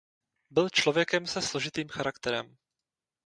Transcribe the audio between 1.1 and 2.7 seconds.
se složitým charakterem.